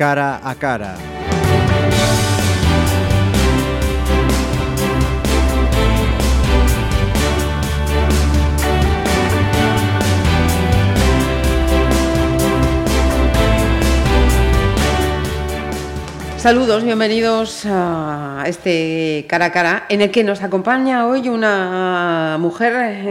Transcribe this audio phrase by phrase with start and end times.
[0.00, 0.94] cara a cara.
[16.38, 23.04] Saludos, bienvenidos a este cara a cara en el que nos acompaña hoy una mujer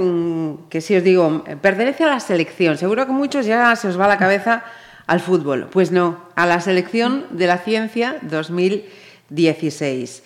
[0.71, 2.80] que si os digo, pertenece a la selección.
[2.80, 4.63] Seguro que muchos ya se os va la cabeza
[5.09, 5.68] al fútbol.
[5.72, 10.22] Pues no, a la selección de la ciencia 2016.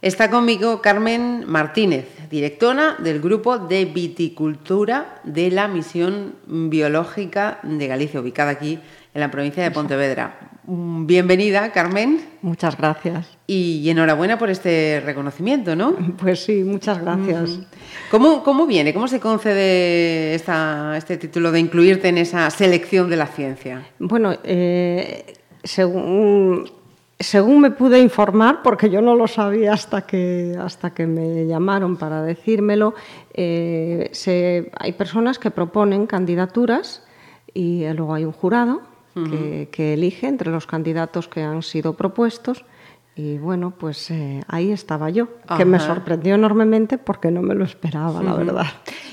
[0.00, 8.20] Está conmigo Carmen Martínez, directora del grupo de viticultura de la Misión Biológica de Galicia,
[8.20, 8.78] ubicada aquí
[9.12, 10.53] en la provincia de Pontevedra.
[10.66, 12.24] Bienvenida, Carmen.
[12.40, 13.36] Muchas gracias.
[13.46, 15.94] Y enhorabuena por este reconocimiento, ¿no?
[16.16, 17.60] Pues sí, muchas gracias.
[18.10, 18.94] ¿Cómo, cómo viene?
[18.94, 23.86] ¿Cómo se concede esta, este título de incluirte en esa selección de la ciencia?
[23.98, 26.70] Bueno, eh, según,
[27.20, 31.98] según me pude informar, porque yo no lo sabía hasta que, hasta que me llamaron
[31.98, 32.94] para decírmelo,
[33.34, 37.02] eh, se, hay personas que proponen candidaturas
[37.52, 42.64] y luego hay un jurado que, elige entre los candidatos que han sido propuestos.
[43.16, 47.64] Y bueno, pues eh, ahí estaba yo, que me sorprendió enormemente porque no me lo
[47.64, 48.66] esperaba, la verdad.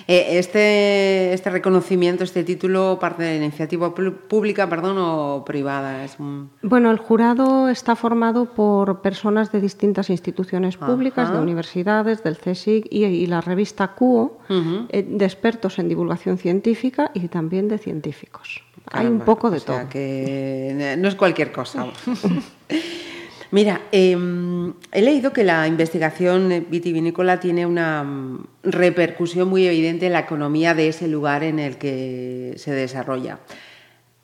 [0.07, 6.03] Eh, este, este reconocimiento, este título, parte de la iniciativa pública perdón, o privada?
[6.03, 6.17] Es
[6.63, 12.87] Bueno, el jurado está formado por personas de distintas instituciones públicas, de universidades, del CSIC
[12.89, 18.63] y, la revista CUO, eh, de expertos en divulgación científica y también de científicos.
[18.91, 19.87] Hay un poco de todo.
[19.89, 21.87] que no es cualquier cosa.
[23.51, 30.13] Mira, em, he leído que la investigación vitivinícola tiene una mm, repercusión muy evidente en
[30.13, 33.39] la economía de ese lugar en el que se desarrolla.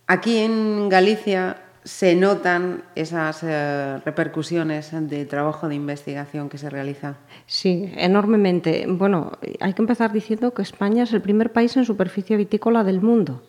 [0.07, 7.15] Aquí en Galicia se notan esas eh, repercusiones de trabajo de investigación que se realiza?
[7.45, 8.85] Sí, enormemente.
[8.89, 9.31] Bueno,
[9.61, 13.43] hay que empezar diciendo que España es el primer país en superficie vitícola del mundo.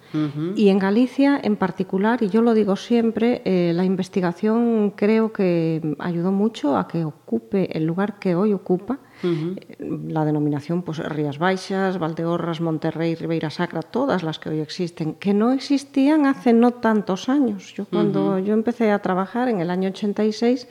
[0.54, 5.96] Y en Galicia en particular, y yo lo digo siempre, eh, la investigación creo que
[5.98, 11.98] ayudó mucho a que ocupe el lugar que hoy ocupa la denominación pues, Rías Baixas,
[11.98, 17.28] Valdeorras, Monterrey, Ribeira Sacra, todas las que hoy existen, que no existían hace no tantos
[17.28, 17.74] años.
[17.74, 20.68] Yo cuando yo empecé a trabajar en el año 86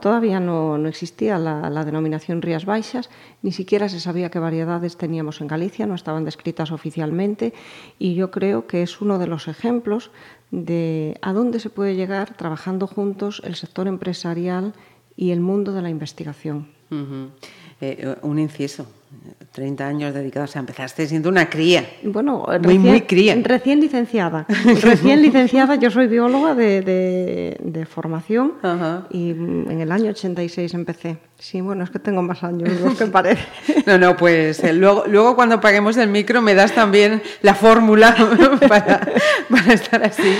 [0.00, 3.10] todavía no, no existía la, la, denominación Rías Baixas,
[3.42, 7.52] ni siquiera se sabía qué variedades teníamos en Galicia, no estaban descritas oficialmente
[7.98, 10.12] y yo creo que es uno de los ejemplos
[10.50, 14.74] de a dónde se puede llegar trabajando juntos el sector empresarial
[15.16, 16.68] y el mundo de la investigación.
[17.80, 18.86] Eh, un inciso.
[19.52, 21.84] 30 años dedicados a empezaste siendo una cría.
[22.04, 23.36] Bueno, muy, recién, muy cría.
[23.42, 24.46] Recién licenciada.
[24.80, 28.54] recién licenciada, yo soy bióloga de, de, formación
[29.10, 31.18] y en el año 86 empecé.
[31.38, 33.42] Sí, bueno, es que tengo más años de lo que parece.
[33.86, 38.14] no, no, pues eh, luego, luego cuando paguemos el micro me das también la fórmula
[38.68, 39.00] para,
[39.50, 40.32] para, estar así.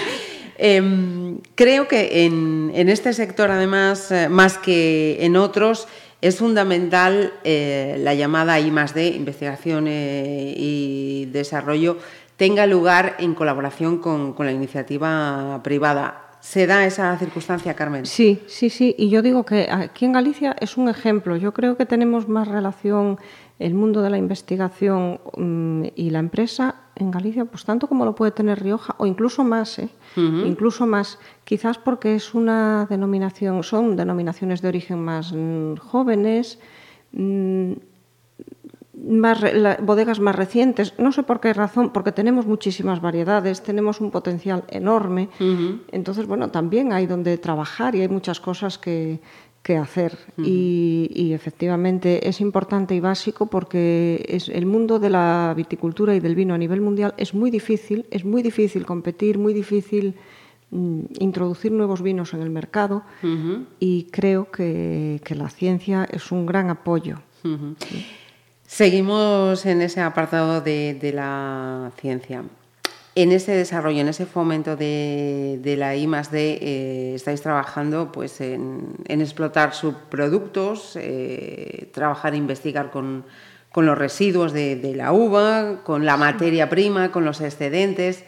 [0.57, 5.89] Em, creo que en, en, este sector, además, eh, más que en otros,
[6.21, 11.99] es fundamental eh, la llamada I D, investigación eh, y desarrollo,
[12.37, 16.27] tenga lugar en colaboración con, la iniciativa privada.
[16.41, 18.07] ¿Se da esa circunstancia, Carmen?
[18.07, 18.95] Sí, sí, sí.
[18.97, 21.37] Y yo digo que aquí en Galicia es un ejemplo.
[21.37, 23.19] Yo creo que tenemos más relación
[23.59, 28.15] el mundo de la investigación mm, y la empresa en Galicia, pues tanto como lo
[28.15, 29.89] puede tener Rioja, o incluso más, ¿eh?
[30.17, 36.59] incluso más, quizás porque es una denominación, son denominaciones de origen más mm, jóvenes,
[37.13, 37.73] mm,
[39.03, 39.41] más,
[39.81, 44.65] bodegas más recientes, no sé por qué razón, porque tenemos muchísimas variedades, tenemos un potencial
[44.69, 45.31] enorme,
[45.91, 49.21] entonces, bueno, también hay donde trabajar y hay muchas cosas que,
[49.63, 50.17] que hacer.
[50.39, 56.35] y, efectivamente es importante y básico porque es, el mundo de la viticultura y del
[56.35, 60.15] vino a nivel mundial es muy difícil, es muy difícil competir, muy difícil
[60.71, 63.05] mm, introducir nuevos vinos en el mercado
[63.79, 67.21] y creo que, la ciencia es un gran apoyo.
[68.67, 72.45] Seguimos en ese apartado de la ciencia
[73.15, 78.95] en ese desarrollo, en ese fomento de, la I D, eh, estáis trabajando pues, en,
[79.09, 83.25] explotar subproductos, eh, trabajar e investigar con,
[83.75, 88.25] los residuos de, la uva, con la materia prima, con los excedentes.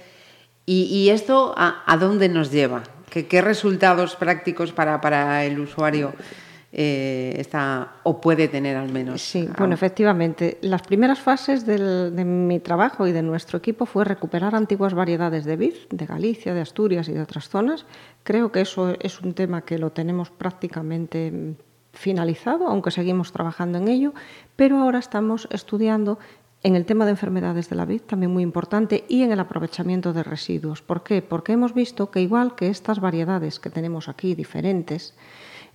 [0.66, 2.82] ¿Y, esto a, dónde nos lleva?
[3.10, 6.12] ¿Qué, resultados prácticos para, el usuario
[6.74, 9.20] eh, está o puede tener al menos.
[9.20, 10.56] Sí, bueno, efectivamente.
[10.62, 15.44] Las primeras fases del, de mi trabajo y de nuestro equipo fue recuperar antiguas variedades
[15.44, 17.84] de vid, de Galicia, de Asturias y de otras zonas.
[18.22, 21.54] Creo que eso es un tema que lo tenemos prácticamente
[21.92, 24.14] finalizado, aunque seguimos trabajando en ello,
[24.56, 26.18] pero ahora estamos estudiando
[26.62, 30.12] en el tema de enfermedades de la vid, también muy importante, y en el aprovechamiento
[30.12, 30.80] de residuos.
[30.80, 31.20] ¿Por qué?
[31.20, 35.14] Porque hemos visto que igual que estas variedades que tenemos aquí, diferentes,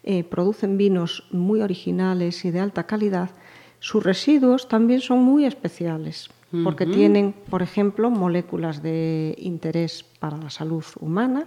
[0.10, 3.30] eh, producen vinos muy originales y de alta calidad,
[3.80, 6.30] sus residuos también son muy especiales,
[6.64, 11.46] porque tienen, por ejemplo, moléculas de interés para la salud humana,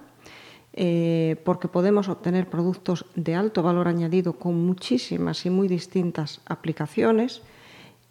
[0.75, 7.41] eh, porque podemos obtener productos de alto valor añadido con muchísimas y muy distintas aplicaciones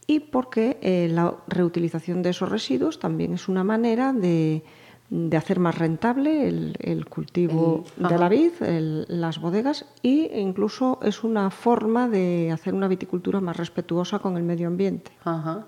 [0.08, 4.64] y porque eh, la reutilización de esos residuos también es una manera de,
[5.10, 8.52] de hacer más rentable el, cultivo de la vid,
[9.08, 14.44] las bodegas e incluso es una forma de hacer una viticultura más respetuosa con el
[14.44, 15.12] medio ambiente.
[15.24, 15.66] Ajá.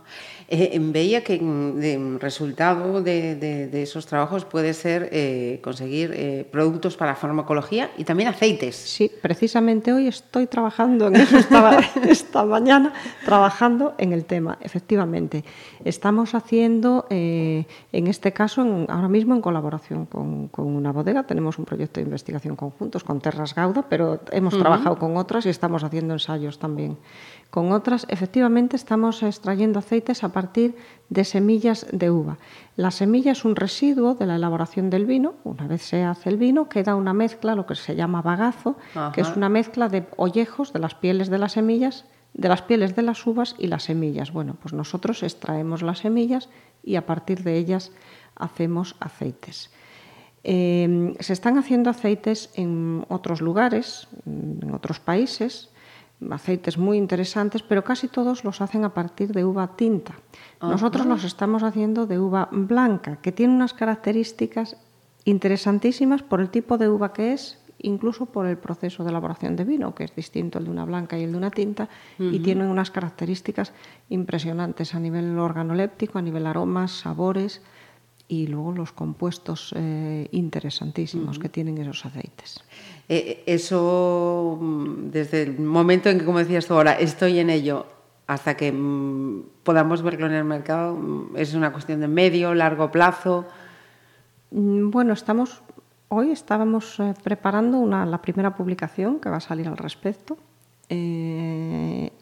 [0.53, 7.15] Eh, veía que el resultado de, esos trabajos puede ser eh, conseguir eh, productos para
[7.15, 8.75] farmacología y también aceites.
[8.75, 12.91] Sí, precisamente hoy estoy trabajando en eso, estaba esta mañana
[13.23, 15.45] trabajando en el tema, efectivamente.
[15.85, 21.23] Estamos haciendo, en este caso, ahora mismo, en colaboración con, una bodega.
[21.23, 25.49] Tenemos un proyecto de investigación conjuntos con Terras Gauda, pero hemos trabajado con otras y
[25.49, 26.97] estamos haciendo ensayos también
[27.49, 28.05] con otras.
[28.09, 30.40] Efectivamente, estamos extrayendo aceites a partir
[31.09, 32.37] de semillas de uva.
[32.75, 35.35] La semilla es un residuo de la elaboración del vino.
[35.43, 38.77] Una vez se hace el vino, queda una mezcla, lo que se llama bagazo,
[39.13, 42.95] que es una mezcla de ollejos de las pieles de las semillas de las pieles
[42.95, 44.31] de las uvas y las semillas.
[44.31, 46.49] Bueno, pues nosotros extraemos las semillas
[46.83, 47.91] y a partir de ellas
[48.35, 49.69] hacemos aceites.
[50.43, 55.69] Em, se están haciendo aceites en otros lugares, en otros países,
[56.29, 60.13] aceites muy interesantes, pero casi todos los hacen a partir de uva tinta.
[60.61, 64.77] Nosotros los estamos haciendo de uva blanca, que tiene unas características
[65.25, 69.63] interesantísimas por el tipo de uva que es, incluso por el proceso de elaboración de
[69.63, 71.89] vino, que es distinto el de una blanca y el de una tinta,
[72.19, 73.73] y tienen unas características
[74.09, 77.61] impresionantes a nivel organoléptico, a nivel aromas, sabores
[78.31, 82.63] y luego los compuestos eh, interesantísimos que tienen esos aceites.
[83.09, 87.85] Eh, eso, mm, desde el momento en que, como decías tú ahora, estoy en ello,
[88.27, 92.89] hasta que mm, podamos verlo en el mercado, mm, es una cuestión de medio, largo
[92.89, 93.47] plazo.
[94.49, 95.61] Bueno, estamos
[96.07, 100.37] hoy estábamos eh, preparando una, la primera publicación que va a salir al respecto.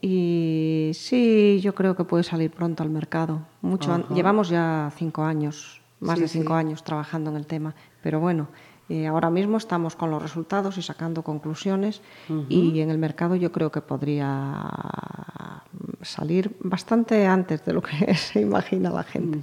[0.02, 3.42] y sí, yo creo que puede salir pronto al mercado.
[3.62, 7.76] Mucho, llevamos ya cinco años más de cinco años trabajando en el tema.
[8.02, 8.48] Pero bueno,
[8.90, 12.02] eh, ahora mismo estamos con los resultados y sacando conclusiones
[12.50, 15.64] y en el mercado yo creo que podría
[16.02, 19.40] salir bastante antes de lo que se imagina la gente.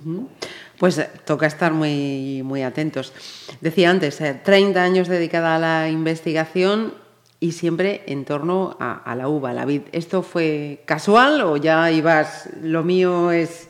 [0.78, 3.12] Pues eh, toca estar muy, muy atentos.
[3.60, 6.94] Decía antes, 30 eh, años dedicada a la investigación
[7.38, 9.82] y siempre en torno a, la uva, a la vid.
[9.92, 13.68] ¿Esto fue casual o ya ibas, lo mío es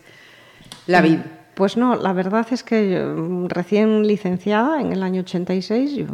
[0.87, 1.19] la vid?
[1.57, 6.05] Pues no, la verdad es que mm, recién licenciada en el año 86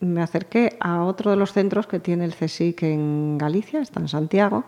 [0.00, 4.08] me acerqué a otro de los centros que tiene el CSIC en Galicia, está en
[4.08, 4.64] Santiago,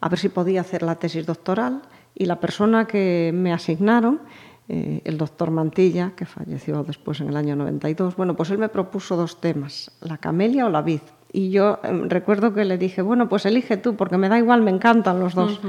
[0.00, 1.82] a ver si podía hacer la tesis doctoral
[2.14, 4.22] y la persona que me asignaron,
[4.70, 8.70] eh, el doctor Mantilla, que falleció después en el año 92, bueno, pues él me
[8.70, 11.02] propuso dos temas, la camelia o la vid.
[11.30, 14.62] Y yo em, recuerdo que le dije, bueno, pues elige tú, porque me da igual,
[14.62, 15.60] me encantan los dos.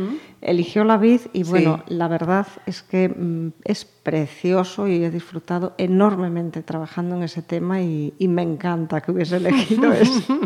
[0.42, 5.74] Eligió la vid y bueno, la verdad es que mm, es precioso y he disfrutado
[5.78, 10.40] enormemente trabajando en ese tema y, me encanta que hubiese elegido eso.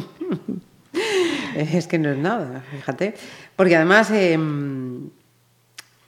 [1.55, 3.13] es que no es nada, fíjate.
[3.55, 4.10] Porque además...
[4.12, 5.10] Em,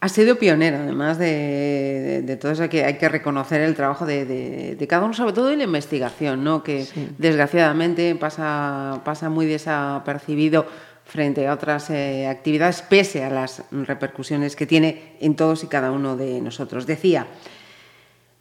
[0.01, 5.03] ha sido pionera, además de, todo eso, que hay que reconocer el trabajo de, cada
[5.03, 6.63] uno, sobre todo en la investigación, ¿no?
[6.63, 6.85] que
[7.17, 10.67] desgraciadamente pasa, pasa muy desapercibido
[11.05, 15.91] frente a otras eh, actividades, pese a las repercusiones que tiene en todos y cada
[15.91, 16.85] uno de nosotros.
[16.85, 17.27] Decía,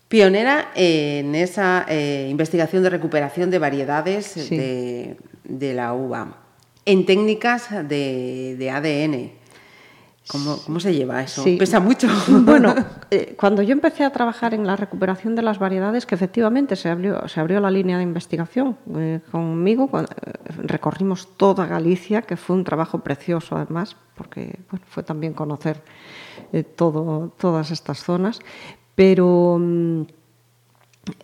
[0.09, 5.17] pionera en esa eh, investigación de recuperación de variedades de,
[5.75, 6.39] la uva,
[6.85, 9.44] en técnicas de ADN
[10.27, 11.45] ¿Cómo, se lleva eso?
[11.59, 12.09] ¿Pesa mucho?
[12.29, 12.75] Bueno,
[13.11, 16.89] eh, cuando yo empecé a trabajar en la recuperación de las variedades, que efectivamente se
[16.89, 20.05] abrió, se abrió la línea de investigación eh, conmigo, eh,
[20.63, 25.83] recorrimos toda Galicia, que fue un trabajo precioso además, porque fue también conocer
[26.77, 28.41] todo, todas estas zonas,
[28.95, 29.59] pero...
[29.61, 30.03] Mm,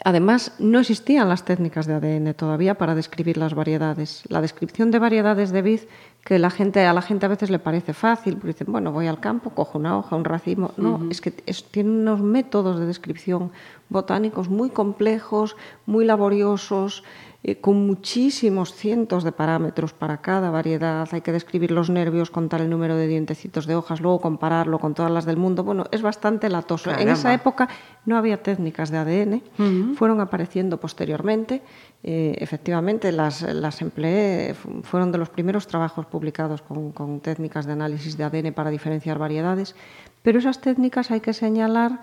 [0.05, 4.23] además, no existían las técnicas de ADN todavía para describir las variedades.
[4.29, 5.81] La descripción de variedades de vid
[6.25, 9.07] que la gente, a la gente a veces le parece fácil, porque dicen, bueno, voy
[9.07, 10.73] al campo, cojo una hoja, un racimo.
[10.77, 13.51] No, es que es, tiene unos métodos de descripción
[13.89, 15.57] botánicos muy complejos,
[15.87, 17.03] muy laboriosos,
[17.43, 21.09] eh, con muchísimos cientos de parámetros para cada variedad.
[21.11, 24.93] Hay que describir los nervios, contar el número de dientecitos de hojas, luego compararlo con
[24.93, 25.65] todas las del mundo.
[25.65, 26.91] Bueno, es bastante latoso.
[26.91, 27.69] En esa época
[28.05, 31.63] no había técnicas de ADN, fueron apareciendo posteriormente.
[32.03, 37.73] Eh, efectivamente, las, las, empleé, fueron de los primeros trabajos publicados con, con técnicas de
[37.73, 39.75] análisis de ADN para diferenciar variedades,
[40.23, 42.01] pero esas técnicas hay que señalar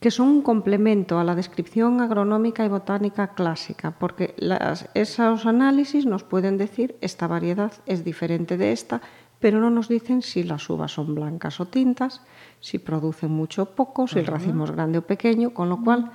[0.00, 6.06] que son un complemento a la descripción agronómica y botánica clásica, porque las, esos análisis
[6.06, 9.00] nos pueden decir esta variedad es diferente de esta,
[9.40, 12.22] pero no nos dicen si las uvas son blancas o tintas,
[12.60, 16.10] si producen mucho o poco, si el racimo es grande o pequeño, con lo cual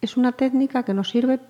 [0.00, 1.40] es una técnica que nos sirve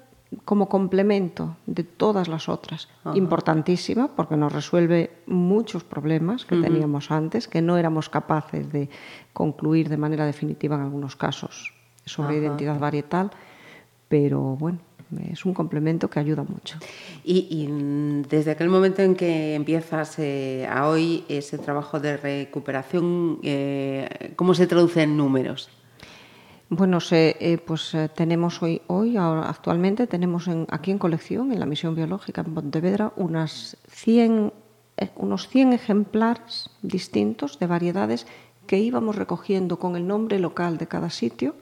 [0.44, 2.88] como complemento de todas las otras.
[3.14, 8.88] Importantísima porque nos resuelve muchos problemas que teníamos antes, que no éramos capaces de
[9.32, 11.72] concluir de manera definitiva en algunos casos
[12.04, 13.30] sobre identidad varietal,
[14.08, 14.78] pero bueno,
[15.30, 16.78] es un complemento que ayuda mucho.
[17.24, 17.68] Y,
[18.28, 24.54] desde aquel momento en que empiezas eh, a hoy ese trabajo de recuperación, eh, ¿cómo
[24.54, 25.70] se traduce en números?
[26.68, 31.60] Bueno, eh, pues eh, tenemos hoy, hoy ahora, actualmente tenemos en, aquí en colección, en
[31.60, 34.52] la misión biológica en Pontevedra, unas 100,
[34.96, 38.26] eh, unos 100 ejemplares distintos de variedades
[38.66, 41.54] que íbamos recogiendo con el nombre local de cada sitio.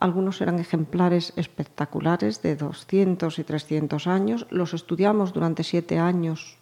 [0.00, 4.46] Algunos eran ejemplares espectaculares de 200 y 300 años.
[4.48, 6.56] Los estudiamos durante siete años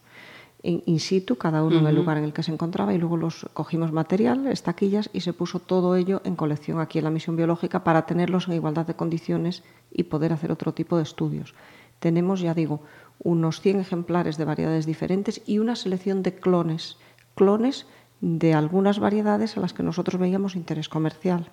[0.63, 3.47] in situ, cada uno en el lugar en el que se encontraba, y luego los
[3.53, 7.83] cogimos material, estaquillas, y se puso todo ello en colección aquí en la misión biológica
[7.83, 11.55] para tenerlos en igualdad de condiciones y poder hacer otro tipo de estudios.
[11.99, 12.83] Tenemos, ya digo,
[13.19, 16.97] unos 100 ejemplares de variedades diferentes y una selección de clones,
[17.35, 17.87] clones
[18.21, 21.51] de algunas variedades a las que nosotros veíamos interés comercial.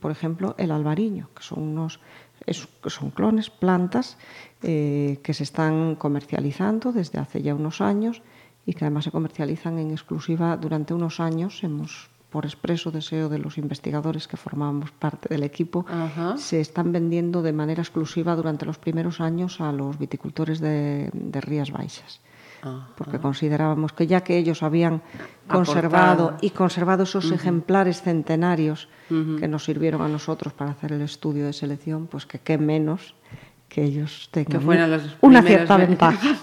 [0.00, 2.00] Por ejemplo, el albariño, que son unos
[2.86, 4.18] son clones, plantas
[4.64, 8.22] eh, que se están comercializando desde hace ya unos años
[8.66, 11.62] y que además se comercializan en exclusiva durante unos años.
[11.62, 15.84] Hemos, por expreso deseo de los investigadores que formamos parte del equipo,
[16.36, 21.40] se están vendiendo de manera exclusiva durante los primeros años a los viticultores de, de
[21.40, 22.20] Rías Baixas
[22.96, 25.02] porque considerábamos que ya que ellos habían
[25.48, 31.44] conservado y conservado esos ejemplares centenarios que nos sirvieron a nosotros para hacer el estudio
[31.44, 33.14] de selección, pues que qué menos
[33.74, 34.62] que ellos tengan
[35.20, 36.38] una cierta ventaja.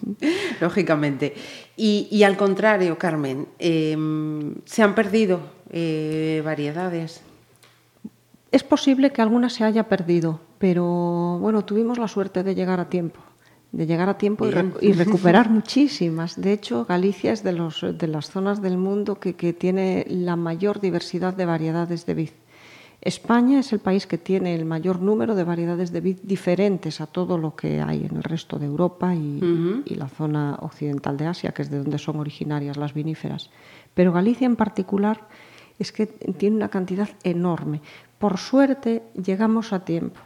[0.60, 1.32] Lógicamente.
[1.76, 7.22] Y, al contrario, Carmen, em, ¿se han perdido eh, variedades?
[8.50, 12.88] Es posible que alguna se haya perdido, pero bueno, tuvimos la suerte de llegar a
[12.88, 13.20] tiempo
[13.70, 16.38] de llegar a tiempo y, recuperar muchísimas.
[16.38, 20.78] De hecho, Galicia es de, los, de las zonas del mundo que, tiene la mayor
[20.78, 22.30] diversidad de variedades de vid.
[23.02, 27.06] España es el país que tiene el mayor número de variedades de vid diferentes a
[27.06, 31.26] todo lo que hay en el resto de Europa y, y, la zona occidental de
[31.26, 33.50] Asia, que es de donde son originarias las viníferas.
[33.92, 35.26] Pero Galicia en particular
[35.80, 37.80] es que tiene una cantidad enorme.
[38.20, 40.20] Por suerte llegamos a tiempo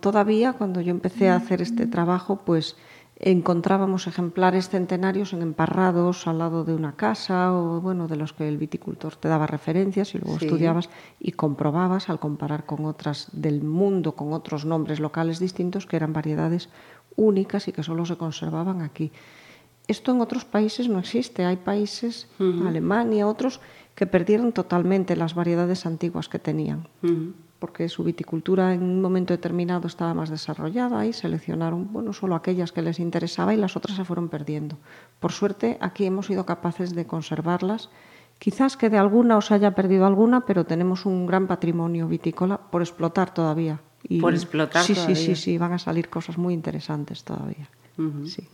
[0.00, 2.76] todavía cuando yo empecé a hacer este trabajo, pues
[3.20, 8.48] encontrábamos ejemplares centenarios en emparrados al lado de una casa o bueno, de los que
[8.48, 10.88] el viticultor te daba referencias y luego estudiabas
[11.20, 16.14] y comprobabas al comparar con otras del mundo, con otros nombres locales distintos que eran
[16.14, 16.70] variedades
[17.16, 19.12] únicas y que solo se conservaban aquí.
[19.86, 21.44] Esto en otros países no existe.
[21.44, 23.60] Hay países, Alemania, otros,
[23.94, 26.86] que perdieron totalmente las variedades antiguas que tenían
[27.60, 32.72] porque su viticultura en un momento determinado estaba más desarrollada y seleccionaron bueno, solo aquellas
[32.72, 34.78] que les interesaba y las otras se fueron perdiendo.
[35.20, 37.90] Por suerte, aquí hemos sido capaces de conservarlas.
[38.38, 42.80] Quizás que de alguna os haya perdido alguna, pero tenemos un gran patrimonio vitícola por
[42.80, 43.80] explotar todavía.
[44.02, 45.14] Y por explotar sí, todavía.
[45.14, 47.68] Sí, sí, sí, van a salir cosas muy interesantes todavía.
[48.24, 48.48] sí.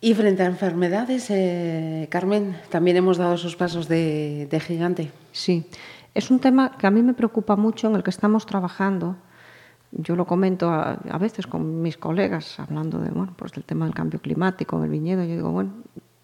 [0.00, 5.10] Y frente a enfermedades, eh, Carmen, también hemos dado esos pasos de, de gigante.
[5.32, 5.64] Sí,
[6.14, 9.16] es un tema que a mí me preocupa mucho, en el que estamos trabajando.
[9.90, 13.94] Yo lo comento a, veces con mis colegas, hablando de, bueno, pues del tema del
[13.94, 15.24] cambio climático en el viñedo.
[15.24, 15.72] Yo digo, bueno,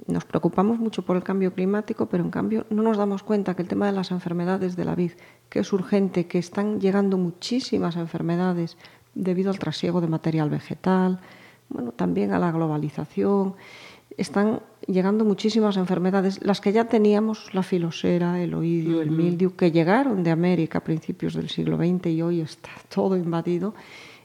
[0.06, 3.62] nos preocupamos mucho por el cambio climático, pero en cambio no nos damos cuenta que
[3.62, 5.12] el tema de las enfermedades de la vid,
[5.48, 8.76] que es urgente, que están llegando muchísimas enfermedades
[9.14, 11.20] debido al trasiego de material vegetal,
[11.68, 13.54] bueno, también a la globalización
[14.20, 19.72] están llegando muchísimas enfermedades, las que ya teníamos, la filosera, el oidio, el mildiu, que
[19.72, 23.74] llegaron de América a principios del siglo XX y hoy está todo invadido.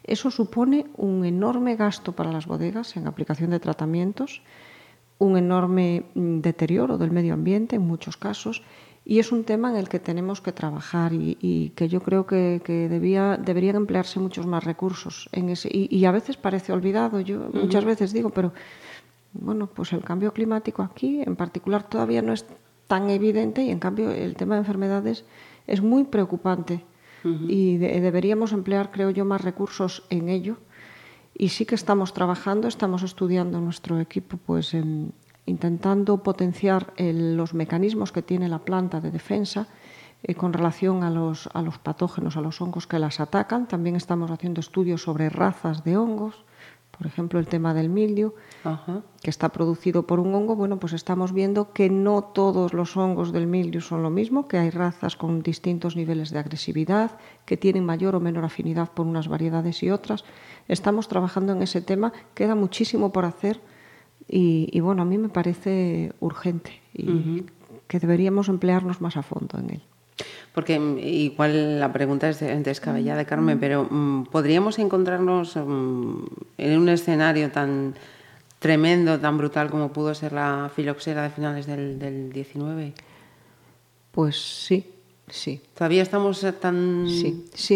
[0.04, 4.42] Eso supone un enorme gasto para las bodegas en aplicación de tratamientos,
[5.18, 8.64] un enorme mm, deterioro del medio ambiente en muchos casos
[9.06, 12.60] y es un tema en el que tenemos que trabajar y, que yo creo que,
[12.90, 17.86] debía, deberían emplearse muchos más recursos en ese y, a veces parece olvidado yo muchas
[17.86, 18.52] veces digo pero
[19.40, 22.46] bueno pues el cambio climático aquí en particular todavía no es
[22.88, 25.26] tan evidente y en cambio el tema de enfermedades
[25.68, 26.86] es muy preocupante.
[27.48, 30.58] Y deberíamos emplear creo yo más recursos en ello.
[31.34, 34.76] Y sí que estamos trabajando, estamos estudiando nuestro equipo pues
[35.48, 39.68] intentando potenciar los mecanismos que tiene la planta de defensa
[40.22, 43.68] eh, con relación a los, a los patógenos, a los hongos que las atacan.
[43.68, 46.46] También estamos haciendo estudios sobre razas de hongos
[46.98, 48.36] por ejemplo, el tema del mildio,
[49.22, 53.34] que está producido por un hongo, bueno, pues estamos viendo que no todos los hongos
[53.34, 57.86] del mildio son lo mismo, que hay razas con distintos niveles de agresividad, que tienen
[57.86, 60.24] mayor o menor afinidad por unas variedades y otras.
[60.68, 63.60] Estamos trabajando en ese tema, queda muchísimo por hacer
[64.28, 67.44] y, bueno, a mí me parece urgente y
[67.88, 69.82] que deberíamos emplearnos más a fondo en él.
[70.54, 76.24] Porque mm, igual la pregunta es descabellada, Carmen, pero mm, ¿podríamos encontrarnos mm,
[76.58, 77.96] en un escenario tan
[78.60, 82.94] tremendo, tan brutal como pudo ser la filoxera de finales del, del 19?
[84.12, 84.86] Pues sí,
[85.28, 85.62] sí.
[85.74, 87.06] Todavía estamos eh, tan,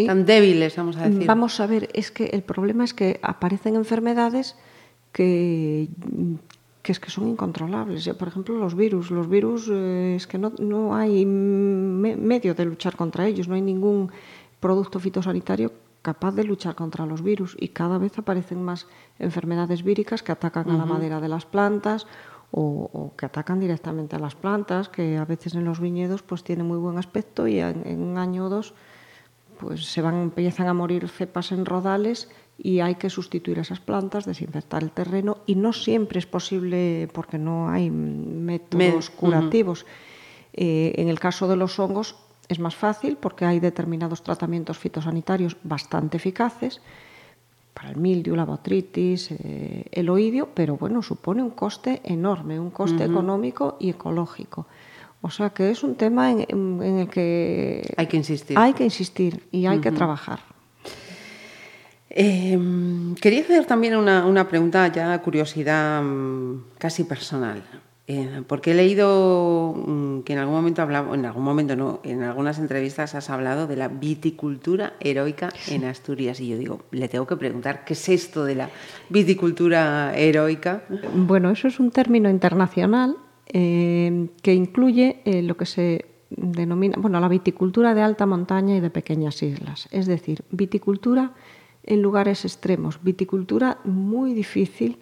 [0.06, 1.28] tan débiles, vamos a decir.
[1.28, 4.56] Vamos a ver, es que el problema es que aparecen enfermedades
[5.12, 5.90] que
[6.82, 8.08] que es que son incontrolables.
[8.10, 9.12] Por ejemplo, los virus.
[9.12, 13.62] Los virus eh, es que no, no hay medio de luchar contra ellos, no hay
[13.62, 14.12] ningún
[14.60, 15.72] producto fitosanitario
[16.02, 18.88] capaz de luchar contra los virus y cada vez aparecen más
[19.20, 22.08] enfermedades víricas que atacan a la madera de las plantas
[22.52, 26.66] o, que atacan directamente a las plantas, que a veces en los viñedos pues tienen
[26.66, 28.74] muy buen aspecto y en, en un año o dos
[29.60, 32.30] pues se van empiezan a morir cepas en rodales
[32.62, 37.38] y hay que sustituir esas plantas, desinfectar el terreno y no siempre es posible porque
[37.38, 39.86] no hay métodos curativos.
[40.54, 42.18] Eh, en el caso de los hongos
[42.50, 46.82] es más fácil porque hay determinados tratamientos fitosanitarios bastante eficaces
[47.74, 52.72] para el mildio, la botritis, eh, el oidio, pero bueno, supone un coste enorme, un
[52.72, 54.68] coste económico y ecológico.
[55.22, 58.58] O sea que es un tema en, el que hay que insistir.
[58.58, 60.40] Hay que insistir y hay que trabajar.
[62.10, 67.64] Em, quería hacer también una, pregunta ya curiosidad mm, casi personal.
[68.12, 72.24] Eh, porque he leído mm, que en algún momento hablaba, en algún momento no, en
[72.24, 76.40] algunas entrevistas has hablado de la viticultura heroica en Asturias.
[76.40, 78.70] Y yo digo, le tengo que preguntar, ¿qué es esto de la
[79.10, 80.82] viticultura heroica?
[81.14, 87.20] Bueno, eso es un término internacional eh, que incluye eh, lo que se denomina, bueno,
[87.20, 89.88] la viticultura de alta montaña y de pequeñas islas.
[89.92, 91.34] Es decir, viticultura
[91.90, 93.00] en lugares extremos.
[93.04, 95.00] Viticultura muy difícil,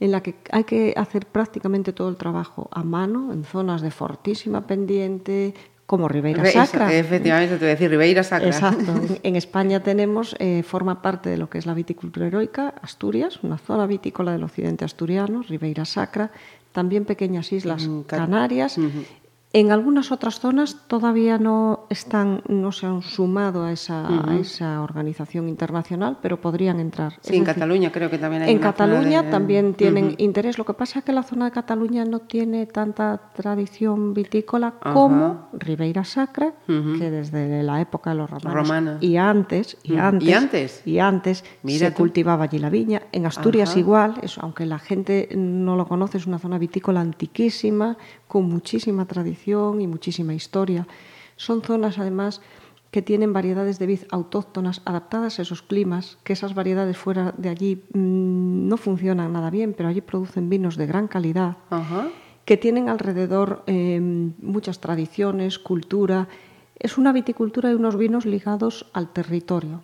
[0.00, 3.90] en la que hay que hacer prácticamente todo el trabajo a mano, en zonas de
[3.90, 5.54] fortísima pendiente,
[5.86, 6.92] como Ribeira Sacra.
[6.92, 8.48] Efectivamente, te voy a decir Ribeira Sacra.
[8.48, 8.94] Exacto.
[9.22, 13.58] En España tenemos, eh, forma parte de lo que es la viticultura heroica, Asturias, una
[13.58, 16.30] zona vitícola del occidente asturiano, Ribeira Sacra,
[16.72, 18.78] también pequeñas islas mm, Canarias
[19.52, 24.80] en algunas otras zonas todavía no están, no se han sumado a esa, a esa
[24.80, 27.14] organización internacional, pero podrían entrar.
[27.20, 28.52] Sí, en Cataluña creo que también hay.
[28.52, 30.56] En Cataluña también tienen interés.
[30.56, 35.48] Lo que pasa es que la zona de Cataluña no tiene tanta tradición vitícola como
[35.52, 40.82] Ribeira Sacra, que desde la época de los romanos y antes y antes y antes,
[40.86, 43.02] y antes se cultivaba allí la viña.
[43.10, 47.96] En Asturias igual, eso, aunque la gente no lo conoce, es una zona vitícola antiquísima
[48.28, 50.86] con muchísima tradición y muchísima historia.
[51.36, 52.40] Son zonas, además,
[52.90, 57.48] que tienen variedades de vid autóctonas adaptadas a esos climas, que esas variedades fuera de
[57.48, 61.56] allí mm, no funcionan nada bien, pero allí producen vinos de gran calidad,
[62.44, 66.26] que tienen alrededor em, muchas tradiciones, cultura.
[66.78, 69.82] Es una viticultura y unos vinos ligados al territorio.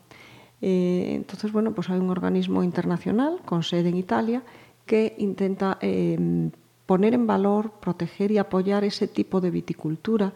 [0.61, 4.43] Eh, entonces, bueno, pues hay un organismo internacional con sede en Italia
[4.85, 6.51] que intenta em,
[6.87, 10.33] poner en valor, proteger y apoyar ese tipo de viticultura,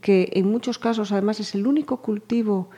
[0.00, 2.70] que en muchos casos además es el único cultivo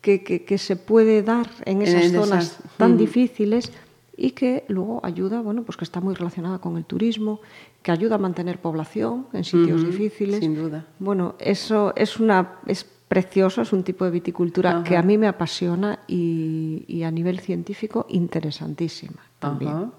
[0.00, 3.70] que, que, se puede dar en esas zonas tan difíciles
[4.16, 7.40] y que luego ayuda, bueno, pues que está muy relacionada con el turismo,
[7.82, 10.40] que ayuda a mantener población en sitios difíciles.
[10.40, 10.86] Sin duda.
[10.98, 15.26] Bueno, eso es una es precioso, es un tipo de viticultura que a mí me
[15.26, 19.90] apasiona y, y, a nivel científico interesantísima también.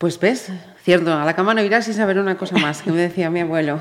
[0.00, 0.50] Pues ves,
[0.82, 3.40] cierto, a la cama no irás sin saber una cosa más, que me decía mi
[3.40, 3.78] abuelo.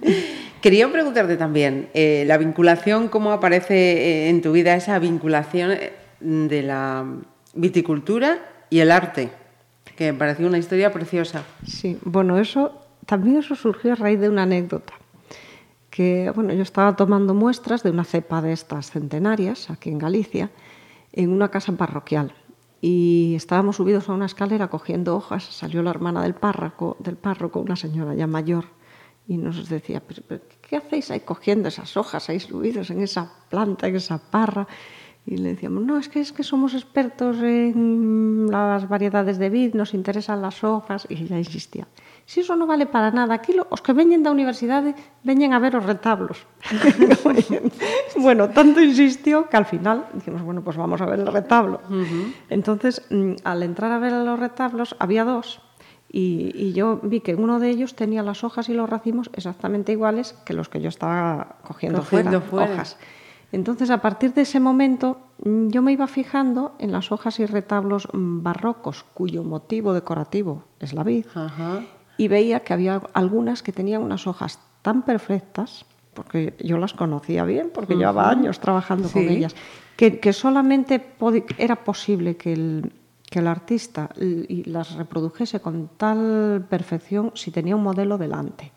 [0.62, 5.92] Quería preguntarte también, eh, la vinculación, ¿cómo aparece eh, en tu vida esa vinculación eh,
[6.20, 7.04] de la
[7.54, 8.38] viticultura
[8.70, 9.30] y el arte?
[9.96, 11.42] que me pareció una historia preciosa.
[11.66, 14.92] Sí, bueno, eso también eso surgió a raíz de una anécdota.
[15.90, 20.48] Que, bueno, yo estaba tomando muestras de una cepa de estas centenarias aquí en Galicia,
[21.12, 22.32] en una casa parroquial.
[22.80, 27.60] Y estábamos subidos a una escalera cogiendo hojas, salió la hermana del párroco, del párroco,
[27.60, 28.66] una señora ya mayor,
[29.26, 30.02] y nos decía,
[30.62, 34.68] ¿qué hacéis ahí cogiendo esas hojas ahí subidos en esa planta, en esa parra?
[35.24, 39.74] Y le decíamos, no, es que, es que somos expertos en las variedades de vid,
[39.74, 41.06] nos interesan las hojas.
[41.10, 41.88] Y ella insistía,
[42.26, 45.78] si eso no vale para nada, aquí los que veñen da universidade veñen a ver
[45.78, 46.42] os retablos.
[48.18, 51.80] bueno, tanto insistió que al final dijimos, bueno, pues vamos a ver el retablo.
[51.88, 52.34] Uh -huh.
[52.50, 55.62] Entonces, mm, al entrar a ver los retablos, había dos
[56.10, 59.92] y, y, yo vi que uno de ellos tenía las hojas y los racimos exactamente
[59.92, 62.98] iguales que los que yo estaba cogiendo, cogiendo fuera, fuera, hojas.
[63.52, 67.46] Entonces, a partir de ese momento, mm, yo me iba fijando en las hojas y
[67.46, 71.82] retablos mm, barrocos, cuyo motivo decorativo es la vid, Ajá.
[72.16, 77.44] Y veía que había algunas que tenían unas hojas tan perfectas, porque yo las conocía
[77.44, 78.00] bien, porque uh -huh.
[78.00, 79.14] llevaba años trabajando sí.
[79.14, 79.54] con ellas,
[79.96, 81.04] que, que solamente
[81.58, 82.92] era posible que el,
[83.28, 88.70] que el artista las reprodujese con tal perfección si tenía un modelo delante.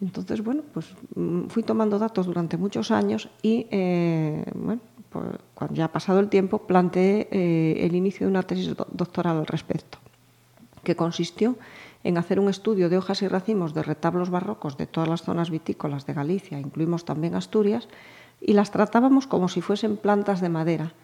[0.00, 5.74] Entonces, bueno, pues mm, fui tomando datos durante muchos años y, eh, bueno, pues, cuando
[5.74, 9.98] ya ha pasado el tiempo, planteé eh, el inicio de una tesis doctoral al respecto,
[10.84, 11.56] que consistió
[12.04, 15.50] en hacer un estudio de hojas y racimos de retablos barrocos de todas las zonas
[15.50, 17.88] vitícolas de Galicia, incluimos también Asturias,
[18.40, 20.94] y las tratábamos como si fuesen plantas de madera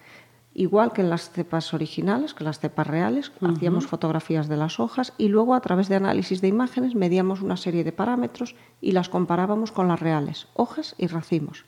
[0.55, 3.57] igual que en las cepas originales, que las cepas reales, uh -huh.
[3.57, 7.57] hacíamos fotografías de las hojas y luego a través de análisis de imágenes medíamos una
[7.57, 11.65] serie de parámetros y las comparábamos con las reales, hojas y racimos.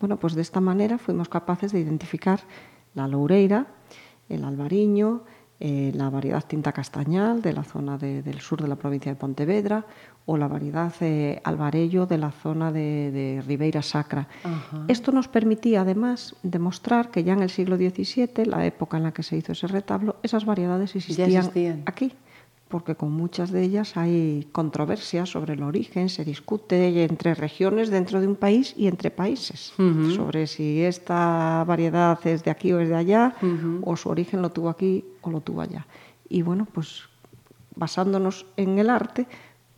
[0.00, 2.40] Bueno, pues de esta manera fuimos capaces de identificar
[2.94, 3.66] la loureira,
[4.28, 5.22] el albariño,
[5.64, 9.16] eh, la variedad tinta castañal de la zona de, del sur de la provincia de
[9.16, 9.86] Pontevedra
[10.26, 14.26] o la variedad eh, albarello de la zona de, de Ribeira Sacra.
[14.88, 19.12] Esto nos permitía además demostrar que ya en el siglo XVII, la época en la
[19.12, 21.82] que se hizo ese retablo, esas variedades existían, existían.
[21.86, 22.12] aquí
[22.72, 28.18] porque con muchas de ellas hay controversias sobre el origen, se discute entre regiones dentro
[28.18, 30.16] de un país y entre países, uh -huh.
[30.16, 33.80] sobre si esta variedad es de aquí o es de allá, uh -huh.
[33.84, 35.86] o su origen lo tuvo aquí o lo tuvo allá.
[36.30, 37.02] Y bueno, pues
[37.76, 39.26] basándonos en el arte,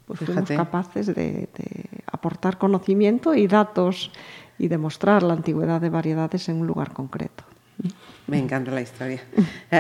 [0.07, 1.69] pues fuimos capaces de, de
[2.07, 4.13] aportar conocimiento y datos
[4.57, 7.43] y demostrar la antigüedad de variedades en un lugar concreto.
[8.27, 9.21] Me encanta la historia.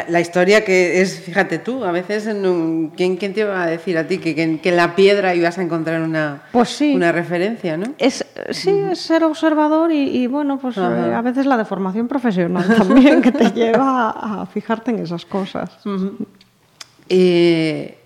[0.09, 3.67] La historia que es, fíjate tú, a veces, en un, ¿quién, ¿quién, te iba a
[3.67, 6.95] decir a ti que, que, que, en la piedra ibas a encontrar una, pues sí.
[6.95, 7.95] una referencia, ¿no?
[7.97, 13.23] Es, sí, es ser observador y, y bueno, pues a veces la deformación profesional también
[13.23, 15.71] que te lleva a, a fijarte en esas cosas.
[15.87, 16.27] Uh -huh.
[17.09, 17.97] eh,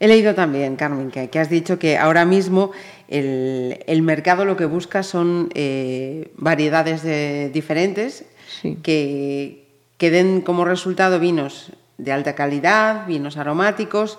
[0.00, 2.72] he leído también, Carmen, que, que, has dicho que ahora mismo
[3.06, 8.78] el, el mercado lo que busca son eh, variedades de, diferentes sí.
[8.82, 14.18] que que den como resultado vinos de alta calidad, vinos aromáticos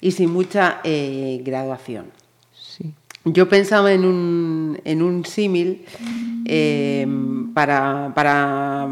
[0.00, 2.12] y sin mucha eh, graduación.
[2.52, 2.92] Sí.
[3.24, 5.86] Yo pensaba en un, en un símil
[6.44, 7.06] eh,
[7.54, 8.86] para, para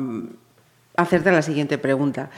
[0.97, 2.31] hacerte la siguiente pregunta.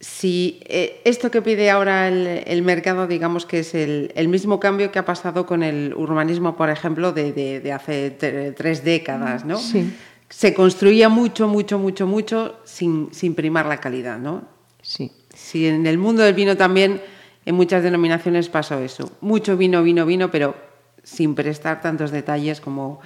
[0.00, 4.58] Si eh, esto que pide ahora el, el, mercado, digamos que es el, el, mismo
[4.58, 8.10] cambio que ha pasado con el urbanismo, por ejemplo, de, de, de hace
[8.56, 9.58] tres décadas, ¿no?
[9.58, 9.92] Sí
[10.30, 14.44] se construía mucho, mucho, mucho, mucho sin, sin primar la calidad, ¿no?
[14.80, 15.12] Sí.
[15.34, 17.02] Sí, en el mundo del vino también,
[17.44, 19.10] en muchas denominaciones pasó eso.
[19.20, 20.54] Mucho vino, vino, vino, pero
[21.02, 23.00] sin prestar tantos detalles como...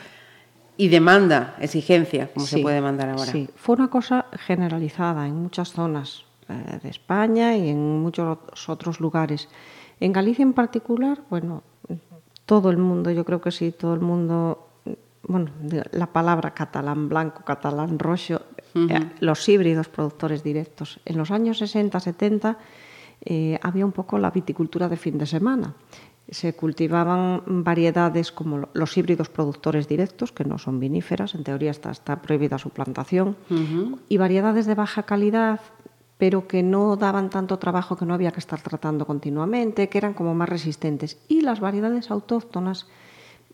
[0.76, 3.30] Y demanda, exigencia, como sí, se puede demandar ahora.
[3.30, 8.98] Sí, fue una cosa generalizada en muchas zonas eh, de España y en muchos otros
[8.98, 9.48] lugares.
[10.00, 11.62] En Galicia en particular, bueno,
[12.44, 14.63] todo el mundo, yo creo que sí, todo el mundo
[15.28, 15.50] bueno,
[15.92, 18.40] la palabra catalán blanco, catalán rojo,
[18.74, 18.90] uh -huh.
[18.90, 21.00] eh, los híbridos productores directos.
[21.04, 22.58] En los años 60, 70
[23.24, 25.74] eh, había un poco la viticultura de fin de semana.
[26.28, 31.90] Se cultivaban variedades como los híbridos productores directos, que no son viníferas, en teoría está,
[31.90, 33.98] está prohibida su plantación, uh -huh.
[34.08, 35.60] y variedades de baja calidad,
[36.16, 40.14] pero que no daban tanto trabajo, que no había que estar tratando continuamente, que eran
[40.14, 41.18] como más resistentes.
[41.28, 42.86] Y las variedades autóctonas,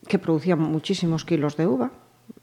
[0.09, 1.91] que producían muchísimos kilos de uva,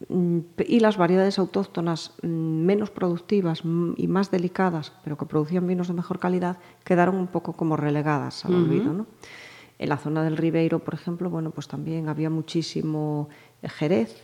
[0.10, 5.68] mm, y las variedades autóctonas mm, menos productivas mm, y más delicadas, pero que producían
[5.68, 8.64] vinos de mejor calidad, quedaron un poco como relegadas al uh -huh.
[8.64, 8.94] olvido.
[8.94, 9.06] ¿no?
[9.80, 13.30] En la zona del Ribeiro, por ejemplo, bueno, pues también había muchísimo
[13.62, 14.24] Jerez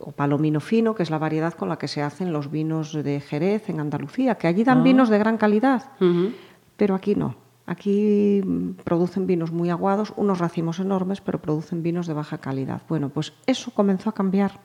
[0.00, 3.20] o Palomino fino, que es la variedad con la que se hacen los vinos de
[3.20, 4.84] Jerez en Andalucía, que allí dan uh -huh.
[4.84, 6.32] vinos de gran calidad, uh -huh.
[6.76, 7.36] pero aquí no.
[7.66, 8.42] Aquí
[8.84, 12.82] producen vinos muy aguados, unos racimos enormes, pero producen vinos de baja calidad.
[12.88, 14.60] Bueno, pues eso comenzó a cambiar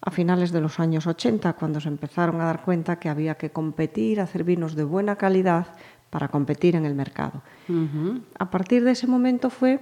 [0.00, 3.50] a finales de los años 80, cuando se empezaron a dar cuenta que había que
[3.50, 5.68] competir, hacer vinos de buena calidad
[6.10, 7.42] para competir en el mercado.
[8.38, 9.80] A partir de ese momento fue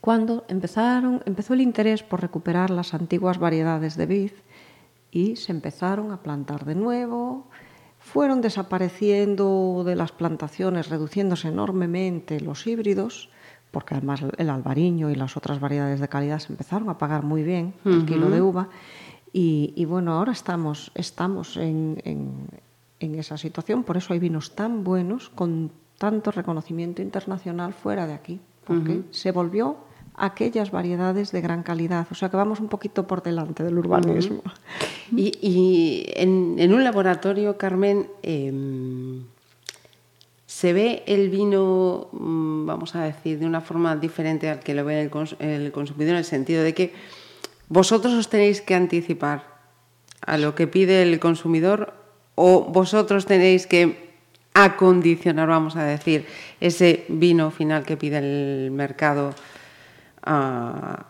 [0.00, 4.32] cuando empezaron, empezó el interés por recuperar las antiguas variedades de vid
[5.10, 7.46] y se empezaron a plantar de nuevo,
[8.12, 13.30] fueron desapareciendo de las plantaciones, reduciéndose enormemente los híbridos,
[13.70, 17.42] porque además el albariño y las otras variedades de calidad se empezaron a pagar muy
[17.42, 18.68] bien el kilo de uva.
[19.32, 25.30] Y, bueno, ahora estamos, estamos en, en, esa situación, por eso hay vinos tan buenos,
[25.30, 29.78] con tanto reconocimiento internacional fuera de aquí, porque se volvió
[30.16, 32.06] aquellas variedades de gran calidad.
[32.10, 34.42] O sea que vamos un poquito por delante del urbanismo.
[35.14, 39.24] Y, en, un laboratorio, Carmen, em,
[40.46, 44.84] se ve el vino, mm, vamos a decir, de una forma diferente al que lo
[44.84, 46.94] ve el, consumidor, en el sentido de que
[47.68, 49.48] vosotros os tenéis que anticipar
[50.20, 51.94] a lo que pide el consumidor
[52.34, 54.12] o vosotros tenéis que
[54.54, 56.26] acondicionar, vamos a decir,
[56.60, 59.34] ese vino final que pide el mercado
[60.22, 61.06] a,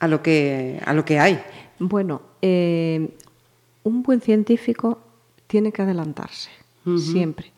[0.00, 1.40] lo, que, a lo que hay.
[1.78, 3.16] Bueno, eh,
[3.84, 4.98] un buen científico
[5.46, 6.50] tiene que adelantarse,
[6.98, 7.52] siempre.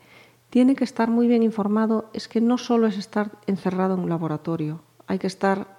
[0.50, 2.10] Tiene que estar muy bien informado.
[2.12, 5.78] Es que no solo es estar encerrado en un laboratorio, hay que estar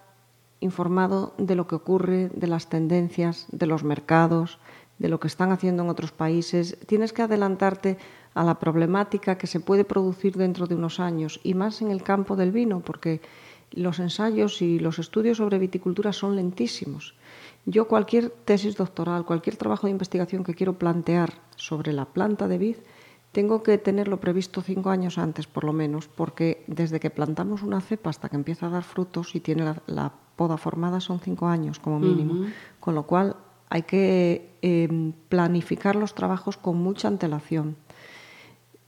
[0.62, 4.60] informado de lo que ocurre, de las tendencias, de los mercados,
[5.00, 6.78] de lo que están haciendo en otros países.
[6.86, 7.98] Tienes que adelantarte
[8.34, 12.04] a la problemática que se puede producir dentro de unos años y más en el
[12.04, 13.20] campo del vino, porque
[13.72, 17.16] los ensayos y los estudios sobre viticultura son lentísimos.
[17.66, 22.58] Yo cualquier tesis doctoral, cualquier trabajo de investigación que quiero plantear sobre la planta de
[22.58, 22.76] vid,
[23.32, 27.80] tengo que tenerlo previsto cinco años antes, por lo menos, porque desde que plantamos una
[27.80, 31.80] cepa hasta que empieza a dar frutos y tiene la, poda formada son cinco años
[31.80, 32.48] como mínimo,
[32.80, 33.36] con lo cual
[33.70, 37.78] hay que em, planificar los trabajos con mucha antelación.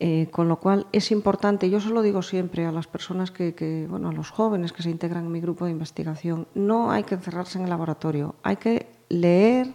[0.06, 3.88] Eh, con lo cual es importante, yo se lo digo siempre a las personas que,
[3.90, 7.16] bueno, a los jóvenes que se integran en mi grupo de investigación, no hay que
[7.16, 9.74] encerrarse en el laboratorio, hay que leer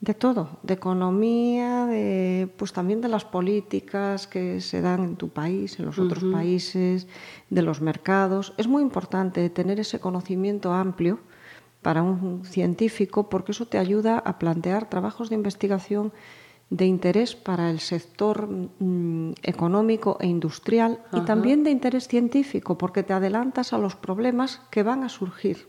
[0.00, 5.30] de todo, de economía, de, pues también de las políticas que se dan en tu
[5.30, 7.08] país, en los otros países,
[7.48, 8.54] de los mercados.
[8.58, 11.18] Es muy importante tener ese conocimiento amplio
[11.82, 16.12] para un científico porque eso te ayuda a plantear trabajos de investigación
[16.70, 23.02] de interés para el sector mm, económico e industrial y también de interés científico, porque
[23.02, 25.68] te adelantas a los problemas que van a surgir,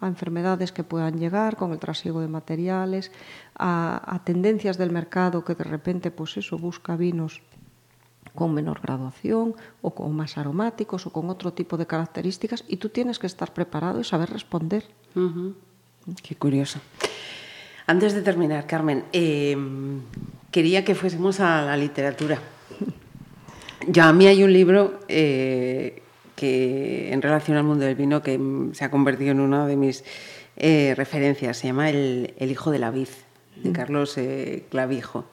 [0.00, 3.10] a enfermedades que puedan llegar con el trasiego de materiales,
[3.58, 7.42] a, tendencias del mercado que de repente, pues eso, busca vinos
[8.36, 12.88] con menor graduación o con más aromáticos o con otro tipo de características y tú
[12.88, 14.84] tienes que estar preparado y saber responder.
[16.22, 16.78] Qué curioso.
[17.86, 20.00] Antes de terminar, Carmen, em,
[20.50, 22.40] quería que fuésemos a la literatura.
[23.86, 26.02] Ya a mí hay un libro eh,
[26.34, 28.40] que en relación al mundo del vino que
[28.72, 30.02] se ha convertido en una de mis
[30.56, 31.58] eh, referencias.
[31.58, 33.08] Se llama el, Hijo de la Vid,
[33.62, 33.72] de mm.
[33.74, 35.26] Carlos eh, Clavijo.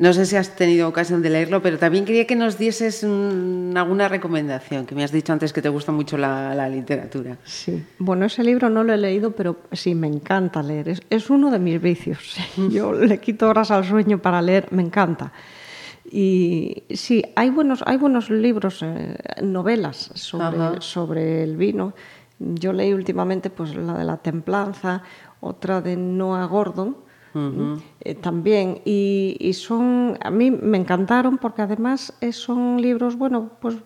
[0.00, 4.08] No sé si has tenido ocasión de leerlo, pero también quería que nos dieses alguna
[4.08, 7.36] recomendación, que me has dicho antes que te gusta mucho la, literatura.
[7.44, 11.02] Sí, bueno, ese libro no lo he leído, pero sí, me encanta leer.
[11.10, 12.34] Es, uno de mis vicios.
[12.70, 15.34] Yo le quito horas al sueño para leer, me encanta.
[16.10, 21.92] Y sí, hay buenos, hay buenos libros, eh, novelas sobre, sobre el vino.
[22.38, 25.02] Yo leí últimamente pues, la de la templanza,
[25.40, 28.80] otra de Noah Gordon, eh, también.
[28.84, 33.76] Y, son, a mí me encantaron porque además eh, son libros, bueno, pues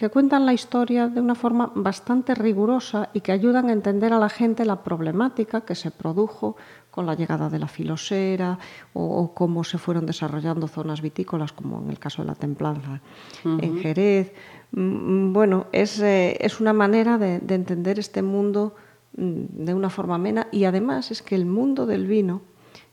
[0.00, 4.18] que cuentan la historia de una forma bastante rigurosa y que ayudan a entender a
[4.18, 6.56] la gente la problemática que se produjo
[6.90, 8.58] con la llegada de la filosera
[8.94, 13.02] o, cómo se fueron desarrollando zonas vitícolas, como en el caso de la templanza
[13.44, 14.32] en Jerez.
[14.72, 18.74] Mm, bueno, es, eh, es una manera de, de, entender este mundo
[19.18, 22.40] mm, de una forma amena y además es que el mundo del vino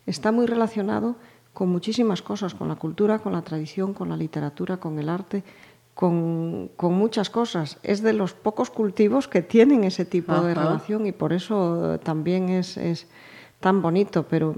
[0.07, 1.17] está muy relacionado
[1.53, 5.43] con muchísimas cosas, con la cultura, con la tradición, con la literatura, con el arte,
[5.93, 7.77] con, muchas cosas.
[7.83, 12.49] Es de los pocos cultivos que tienen ese tipo de relación y por eso también
[12.49, 13.07] es,
[13.59, 14.27] tan bonito.
[14.29, 14.55] Pero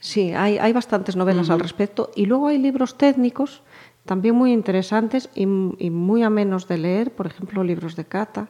[0.00, 3.62] sí, hay, bastantes novelas al respecto y luego hay libros técnicos
[4.06, 8.48] también muy interesantes y, y muy amenos de leer, por ejemplo, libros de cata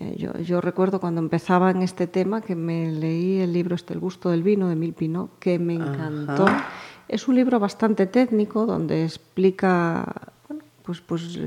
[0.00, 4.00] eh, yo, recuerdo cuando empezaba en este tema que me leí el libro este El
[4.00, 6.46] gusto del vino de Milpino, que me encantó.
[7.08, 10.32] Es un libro bastante técnico donde explica
[10.82, 11.38] pues, pues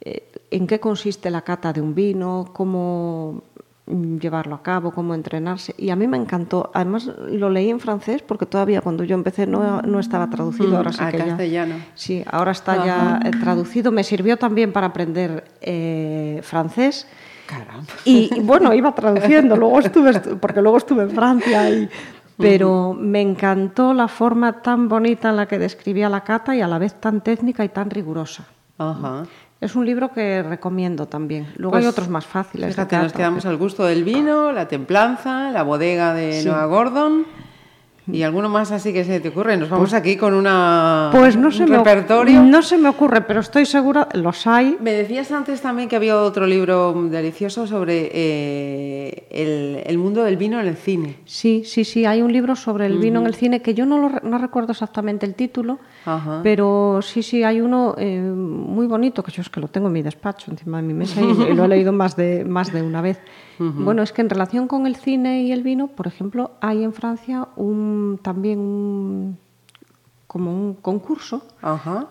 [0.00, 3.42] eh, en qué consiste la cata de un vino, cómo
[3.86, 5.74] llevarlo a cabo, cómo entrenarse.
[5.76, 6.70] Y a mí me encantó.
[6.72, 10.70] Además, lo leí en francés porque todavía cuando yo empecé no, no estaba traducido.
[10.70, 11.74] Mm, ahora sí a que ya- castellano.
[11.94, 13.90] Sí, ahora está ya eh, traducido.
[13.92, 17.06] Me sirvió también para aprender eh, francés.
[17.58, 17.92] Caramba.
[18.04, 21.88] Y, y, bueno, iba traduciendo, luego estuve, estu- porque luego estuve en Francia y...
[22.38, 26.66] Pero me encantó la forma tan bonita en la que describía la cata y a
[26.66, 28.44] la vez tan técnica y tan rigurosa.
[28.78, 29.24] Ajá.
[29.60, 31.46] Es un libro que recomiendo también.
[31.56, 32.74] Luego hay Pues, otros más fáciles.
[32.74, 36.48] de nos quedamos al gusto del vino, la templanza, la bodega de Sí.
[36.48, 37.26] Noah Gordon
[38.12, 39.56] y alguno más así que se te ocurre.
[39.56, 42.42] Nos vamos aquí con una Pues no un se, me, oc- repertorio.
[42.42, 44.76] no se me ocurre, pero estoy segura, los hay.
[44.80, 50.36] Me decías antes también que había otro libro delicioso sobre eh, el, el mundo del
[50.36, 51.16] vino en el cine.
[51.24, 53.98] Sí, sí, sí, hay un libro sobre el vino en el cine que yo no,
[53.98, 56.40] lo no recuerdo exactamente el título, Ajá.
[56.42, 59.92] pero sí, sí, hay uno eh, muy bonito, que yo es que lo tengo en
[59.94, 62.82] mi despacho, encima de mi mesa, y, y lo he leído más de, más de
[62.82, 63.18] una vez.
[63.84, 66.92] Bueno, es que en relación con el cine y el vino, por ejemplo, hay en
[66.92, 69.38] Francia un, también un,
[70.26, 71.42] como un concurso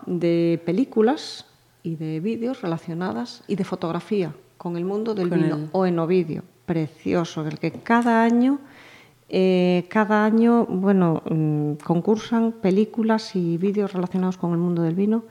[0.06, 1.46] de películas
[1.82, 5.86] y de vídeos relacionadas y de fotografía con el mundo del Con vino el- o
[5.86, 8.60] en Ovidio, precioso, el que cada año,
[9.28, 15.24] eh, cada año, bueno, mm, concursan películas y vídeos relacionados con el mundo del vino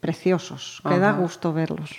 [0.00, 1.90] preciosos, que da gusto verlos.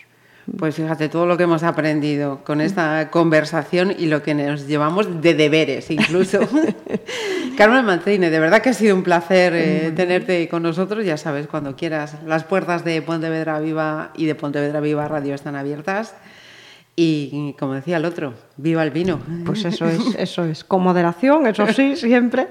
[0.57, 5.21] Pues fíjate todo lo que hemos aprendido con esta conversación y lo que nos llevamos
[5.21, 6.39] de deberes incluso.
[7.57, 11.05] Carmen Mancini, de verdad que ha sido un placer eh, tenerte con nosotros.
[11.05, 15.55] Ya sabes, cuando quieras, las puertas de Pontevedra Viva y de Pontevedra Viva Radio están
[15.55, 16.15] abiertas.
[17.01, 19.19] Y como decía el otro, viva el vino.
[19.45, 20.63] Pues eso es, eso es.
[20.65, 22.47] Con moderación, eso sí, siempre.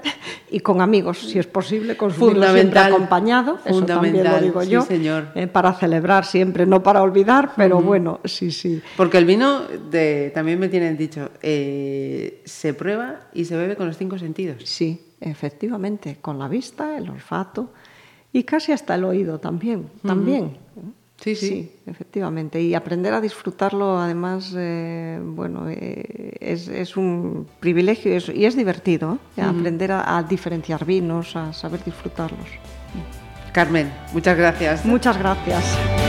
[0.49, 2.93] Y con amigos, si es posible, consumirlo siempre Fundamental.
[2.93, 3.59] acompañado.
[3.63, 4.81] Eso también lo Fundamental, digo sí, yo.
[4.81, 5.27] señor.
[5.35, 8.81] eh, para celebrar siempre, no para olvidar, pero bueno, sí, sí.
[8.97, 13.85] Porque el vino, de- también me tienen dicho, eh, se prueba y se bebe con
[13.85, 14.63] los cinco sentidos.
[14.65, 17.71] Sí, efectivamente, con la vista, el olfato
[18.33, 19.89] y casi hasta el oído también.
[20.03, 20.57] También.
[21.21, 21.71] Sí, sí.
[21.85, 22.61] efectivamente.
[22.61, 28.45] Y aprender a disfrutarlo, además, eh, bueno, eh, es, es un privilegio y es, y
[28.45, 29.19] es divertido.
[29.35, 29.41] ¿eh?
[29.41, 32.47] Aprender a, a diferenciar vinos, a saber disfrutarlos.
[33.51, 34.85] Carmen, muchas gracias.
[34.85, 36.08] Muchas gracias.